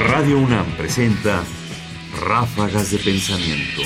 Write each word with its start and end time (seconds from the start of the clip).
Radio 0.00 0.38
UNAM 0.38 0.76
presenta 0.76 1.42
Ráfagas 2.24 2.92
de 2.92 2.98
Pensamiento. 2.98 3.82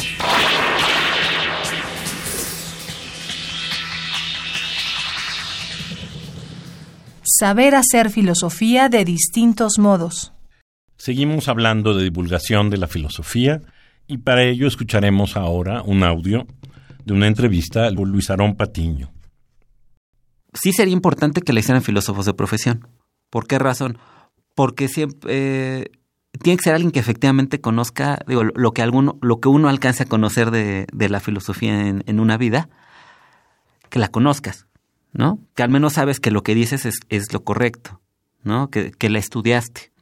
Saber 7.22 7.74
hacer 7.74 8.10
filosofía 8.10 8.90
de 8.90 9.06
distintos 9.06 9.78
modos. 9.78 10.34
Seguimos 10.98 11.48
hablando 11.48 11.94
de 11.94 12.04
divulgación 12.04 12.68
de 12.68 12.76
la 12.76 12.88
filosofía 12.88 13.62
y 14.06 14.18
para 14.18 14.44
ello 14.44 14.68
escucharemos 14.68 15.38
ahora 15.38 15.80
un 15.80 16.02
audio 16.02 16.46
de 17.06 17.14
una 17.14 17.26
entrevista 17.26 17.86
a 17.86 17.90
Luis 17.90 18.28
Arón 18.28 18.56
Patiño. 18.56 19.10
Sí 20.52 20.74
sería 20.74 20.92
importante 20.92 21.40
que 21.40 21.54
le 21.54 21.60
hicieran 21.60 21.82
filósofos 21.82 22.26
de 22.26 22.34
profesión. 22.34 22.86
¿Por 23.30 23.46
qué 23.46 23.58
razón? 23.58 23.96
Porque 24.54 24.88
siempre 24.88 25.30
eh, 25.32 25.86
tiene 26.42 26.56
que 26.56 26.64
ser 26.64 26.74
alguien 26.74 26.92
que 26.92 27.00
efectivamente 27.00 27.60
conozca 27.60 28.18
digo, 28.26 28.44
lo, 28.44 28.72
que 28.72 28.82
alguno, 28.82 29.18
lo 29.22 29.40
que 29.40 29.48
uno 29.48 29.68
alcance 29.68 30.02
a 30.02 30.06
conocer 30.06 30.50
de, 30.50 30.86
la 30.92 31.20
filosofía 31.20 31.88
en, 31.88 32.20
una 32.20 32.36
vida, 32.36 32.68
que 33.88 33.98
la 33.98 34.08
conozcas, 34.08 34.66
¿no? 35.12 35.38
Que 35.54 35.62
al 35.62 35.70
menos 35.70 35.94
sabes 35.94 36.20
que 36.20 36.30
lo 36.30 36.42
que 36.42 36.54
dices 36.54 36.86
es, 36.86 37.32
lo 37.32 37.44
correcto, 37.44 38.00
¿no? 38.42 38.70
Que, 38.70 38.92
que 38.92 39.10
la 39.10 39.18
estudiaste. 39.18 39.92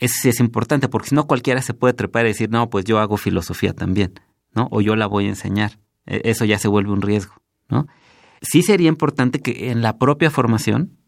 Sí 0.00 0.28
es 0.28 0.40
importante, 0.40 0.88
porque 0.88 1.10
si 1.10 1.14
no 1.14 1.26
cualquiera 1.26 1.62
se 1.62 1.72
puede 1.72 1.94
trepar 1.94 2.26
y 2.26 2.28
decir, 2.28 2.50
no, 2.50 2.68
pues 2.68 2.84
yo 2.84 2.98
hago 2.98 3.16
filosofía 3.16 3.72
también, 3.72 4.20
¿no? 4.52 4.68
O 4.70 4.80
yo 4.80 4.96
la 4.96 5.06
voy 5.06 5.26
a 5.26 5.30
enseñar. 5.30 5.78
E, 6.06 6.20
eso 6.24 6.44
ya 6.44 6.58
se 6.58 6.68
vuelve 6.68 6.92
un 6.92 7.02
riesgo, 7.02 7.34
¿no? 7.68 7.86
Sí 8.42 8.62
sería 8.62 8.88
importante 8.88 9.40
que 9.40 9.70
en 9.70 9.80
la 9.80 9.98
propia 9.98 10.30
formación, 10.30 10.98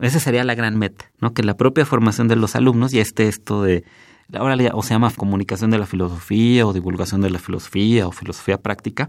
esa 0.00 0.20
sería 0.20 0.44
la 0.44 0.54
gran 0.54 0.78
meta, 0.78 1.10
¿no? 1.20 1.34
Que 1.34 1.42
la 1.42 1.56
propia 1.56 1.86
formación 1.86 2.28
de 2.28 2.36
los 2.36 2.56
alumnos 2.56 2.92
ya 2.92 3.00
esté 3.00 3.28
esto 3.28 3.62
de, 3.62 3.84
ahora 4.32 4.56
o 4.74 4.82
se 4.82 4.90
llama 4.94 5.10
comunicación 5.10 5.70
de 5.70 5.78
la 5.78 5.86
filosofía 5.86 6.66
o 6.66 6.72
divulgación 6.72 7.20
de 7.20 7.30
la 7.30 7.38
filosofía 7.38 8.06
o 8.06 8.12
filosofía 8.12 8.58
práctica, 8.58 9.08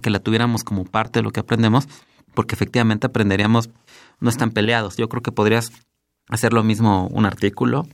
que 0.00 0.10
la 0.10 0.20
tuviéramos 0.20 0.64
como 0.64 0.84
parte 0.84 1.18
de 1.18 1.24
lo 1.24 1.30
que 1.30 1.40
aprendemos, 1.40 1.88
porque 2.34 2.54
efectivamente 2.54 3.06
aprenderíamos, 3.06 3.70
no 4.20 4.30
están 4.30 4.50
peleados. 4.50 4.96
Yo 4.96 5.08
creo 5.08 5.22
que 5.22 5.32
podrías 5.32 5.72
hacer 6.28 6.52
lo 6.52 6.62
mismo 6.62 7.08
un 7.08 7.26
artículo, 7.26 7.86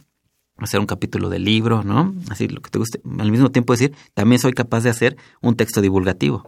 hacer 0.58 0.80
un 0.80 0.86
capítulo 0.86 1.28
de 1.28 1.38
libro, 1.38 1.82
¿no? 1.82 2.14
Así 2.30 2.48
lo 2.48 2.60
que 2.60 2.70
te 2.70 2.78
guste. 2.78 3.00
Al 3.18 3.30
mismo 3.30 3.50
tiempo 3.50 3.72
decir, 3.72 3.94
también 4.14 4.38
soy 4.38 4.52
capaz 4.52 4.82
de 4.82 4.90
hacer 4.90 5.16
un 5.40 5.56
texto 5.56 5.80
divulgativo, 5.80 6.46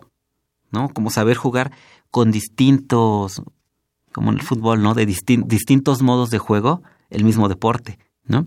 ¿no? 0.70 0.88
Como 0.90 1.10
saber 1.10 1.36
jugar 1.36 1.72
con 2.10 2.30
distintos, 2.30 3.42
como 4.12 4.30
en 4.30 4.38
el 4.38 4.42
fútbol, 4.42 4.82
¿no? 4.82 4.94
De 4.94 5.06
distintos 5.06 6.02
modos 6.02 6.30
de 6.30 6.38
juego, 6.38 6.82
el 7.10 7.24
mismo 7.24 7.48
deporte, 7.48 7.98
¿no? 8.24 8.46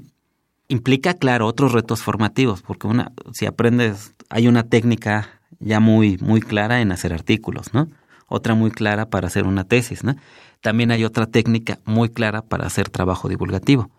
Implica, 0.68 1.14
claro, 1.14 1.48
otros 1.48 1.72
retos 1.72 2.02
formativos, 2.02 2.62
porque 2.62 2.88
una, 2.88 3.12
si 3.34 3.46
aprendes, 3.46 4.14
hay 4.30 4.48
una 4.48 4.64
técnica 4.64 5.42
ya 5.60 5.80
muy, 5.80 6.18
muy 6.18 6.42
clara 6.42 6.82
en 6.82 6.92
hacer 6.92 7.14
artículos, 7.14 7.74
¿no? 7.74 7.88
Otra 8.28 8.56
muy 8.56 8.72
clara 8.72 9.10
para 9.10 9.28
hacer 9.28 9.46
una 9.46 9.64
tesis, 9.64 10.04
¿no? 10.04 10.16
También 10.62 10.92
hay 10.92 11.04
otra 11.04 11.26
técnica 11.26 11.80
muy 11.86 12.10
clara 12.10 12.42
para 12.42 12.66
hacer 12.66 12.90
trabajo 12.90 13.28
divulgativo 13.28 13.90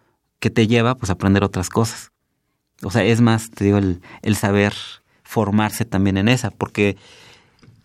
que 0.41 0.51
te 0.51 0.67
lleva 0.67 0.95
pues 0.95 1.11
a 1.11 1.15
aprender 1.15 1.45
otras 1.45 1.69
cosas. 1.69 2.11
O 2.83 2.91
sea, 2.91 3.05
es 3.05 3.21
más, 3.21 3.51
te 3.51 3.65
digo, 3.65 3.79
el, 3.79 4.03
el 4.23 4.37
saber 4.37 4.75
formarse 5.23 5.85
también 5.85 6.17
en 6.17 6.29
esa, 6.29 6.51
porque 6.51 6.97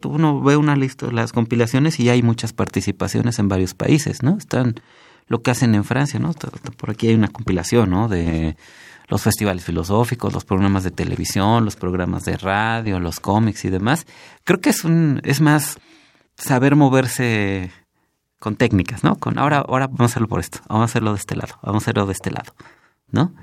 uno 0.03 0.42
ve 0.42 0.58
una 0.58 0.75
lista 0.75 1.08
de 1.08 1.14
las 1.14 1.33
compilaciones 1.33 2.00
y 2.00 2.09
hay 2.09 2.22
muchas 2.23 2.53
participaciones 2.53 3.39
en 3.39 3.47
varios 3.47 3.73
países, 3.73 4.23
¿no? 4.23 4.38
Están 4.38 4.75
lo 5.28 5.41
que 5.41 5.52
hacen 5.52 5.75
en 5.75 5.83
Francia, 5.83 6.19
¿no? 6.19 6.33
Por 6.78 6.89
aquí 6.89 7.08
hay 7.08 7.16
una 7.16 7.28
compilación, 7.28 7.89
¿no? 7.89 8.08
De 8.08 8.56
los 9.08 9.22
festivales 9.22 9.64
filosóficos, 9.64 10.33
los 10.33 10.45
programas 10.45 10.83
de 10.83 10.91
televisión, 10.91 11.66
los 11.66 11.75
programas 11.75 12.25
de 12.25 12.38
radio, 12.38 13.00
los 13.00 13.19
cómics 13.19 13.66
y 13.66 13.69
demás. 13.69 14.06
Creo 14.44 14.59
que 14.59 14.69
es 14.69 14.84
un, 14.84 15.19
es 15.24 15.41
más 15.41 15.79
saber 16.38 16.75
moverse 16.75 17.72
con 18.40 18.56
técnicas, 18.56 19.03
¿no? 19.03 19.16
Con 19.16 19.38
ahora, 19.38 19.66
ahora 19.68 19.88
vamos 19.88 20.01
a 20.01 20.06
hacerlo 20.06 20.28
por 20.28 20.40
esto, 20.40 20.59
vamos 20.69 20.84
a 20.84 20.85
hacerlo 20.85 21.12
de 21.13 21.19
este 21.19 21.35
lado, 21.35 21.56
vamos 21.62 21.84
a 21.84 21.85
hacerlo 21.85 22.06
de 22.06 22.13
este 22.13 22.31
lado, 22.31 22.53
¿no? 23.12 23.34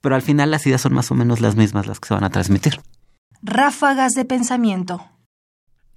Pero 0.00 0.14
al 0.14 0.22
final 0.22 0.50
las 0.50 0.66
ideas 0.66 0.80
son 0.80 0.94
más 0.94 1.10
o 1.10 1.14
menos 1.14 1.40
las 1.40 1.54
mismas 1.54 1.86
las 1.86 2.00
que 2.00 2.08
se 2.08 2.14
van 2.14 2.24
a 2.24 2.30
transmitir. 2.30 2.80
Ráfagas 3.42 4.12
de 4.12 4.24
pensamiento. 4.24 5.06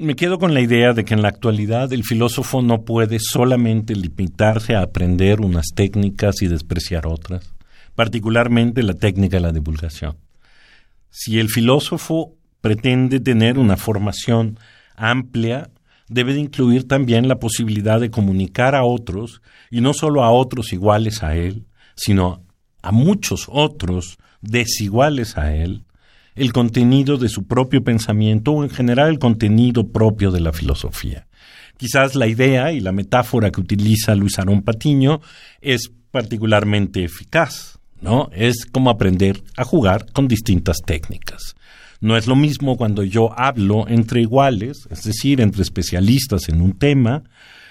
Me 0.04 0.18
quedo 0.18 0.38
con 0.38 0.54
la 0.54 0.60
idea 0.60 0.92
de 0.92 1.06
que 1.06 1.14
en 1.14 1.22
la 1.22 1.30
actualidad 1.30 1.94
el 1.94 2.04
filósofo 2.04 2.62
no 2.62 2.84
puede 2.84 3.20
solamente 3.22 3.96
limitarse 3.96 4.76
a 4.76 4.82
aprender 4.82 5.40
unas 5.40 5.68
técnicas 5.74 6.42
y 6.42 6.48
despreciar 6.48 7.08
otras, 7.08 7.54
particularmente 7.96 8.84
la 8.84 8.96
técnica 8.96 9.38
de 9.38 9.44
la 9.44 9.54
divulgación. 9.54 10.18
Si 11.10 11.40
el 11.40 11.48
filósofo 11.48 12.36
pretende 12.60 13.22
tener 13.22 13.58
una 13.58 13.78
formación 13.78 14.60
amplia 14.98 15.70
debe 16.10 16.34
de 16.34 16.42
incluir 16.42 16.86
también 16.86 17.30
la 17.30 17.40
posibilidad 17.40 18.02
de 18.02 18.12
comunicar 18.12 18.76
a 18.76 18.84
otros, 18.84 19.42
y 19.72 19.80
no 19.80 19.94
solo 19.94 20.26
a 20.26 20.32
otros 20.32 20.74
iguales 20.74 21.24
a 21.24 21.38
él, 21.38 21.66
sino 21.96 22.44
a 22.82 22.92
muchos 22.92 23.46
otros 23.48 24.18
desiguales 24.42 25.38
a 25.38 25.56
él, 25.56 25.86
el 26.36 26.54
contenido 26.54 27.18
de 27.18 27.30
su 27.30 27.46
propio 27.46 27.84
pensamiento 27.84 28.52
o 28.52 28.64
en 28.64 28.70
general 28.70 29.10
el 29.10 29.20
contenido 29.20 29.88
propio 29.90 30.32
de 30.32 30.42
la 30.42 30.54
filosofía. 30.54 31.28
Quizás 31.78 32.16
la 32.16 32.28
idea 32.28 32.72
y 32.72 32.80
la 32.80 32.92
metáfora 32.92 33.52
que 33.52 33.62
utiliza 33.62 34.16
Luis 34.16 34.40
Arón 34.40 34.62
Patiño 34.62 35.22
es 35.62 35.92
particularmente 36.12 37.04
eficaz, 37.04 37.80
¿no? 38.02 38.30
Es 38.34 38.66
como 38.66 38.90
aprender 38.90 39.44
a 39.58 39.64
jugar 39.64 40.12
con 40.12 40.28
distintas 40.28 40.78
técnicas. 40.86 41.56
No 42.00 42.18
es 42.18 42.28
lo 42.28 42.36
mismo 42.36 42.78
cuando 42.78 43.04
yo 43.04 43.32
hablo 43.40 43.88
entre 43.88 44.22
iguales, 44.22 44.88
es 44.92 45.04
decir, 45.04 45.42
entre 45.42 45.62
especialistas 45.62 46.50
en 46.50 46.62
un 46.62 46.74
tema, 46.74 47.24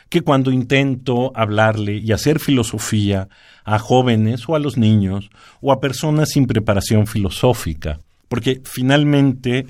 que 0.09 0.23
cuando 0.23 0.50
intento 0.50 1.33
hablarle 1.34 1.97
y 1.97 2.12
hacer 2.12 2.39
filosofía 2.39 3.29
a 3.65 3.79
jóvenes 3.79 4.49
o 4.49 4.55
a 4.55 4.59
los 4.59 4.77
niños 4.77 5.31
o 5.61 5.73
a 5.73 5.81
personas 5.81 6.31
sin 6.31 6.47
preparación 6.47 7.06
filosófica, 7.06 8.00
porque 8.32 8.62
finalmente 8.65 9.66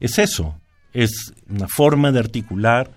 es 0.00 0.18
eso, 0.18 0.58
es 0.94 1.34
una 1.50 1.68
forma 1.68 2.12
de 2.12 2.20
articular 2.20 2.90